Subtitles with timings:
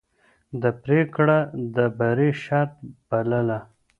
[0.61, 1.37] ده پرېکړه
[1.75, 2.71] د بری شرط
[3.09, 3.59] بلله.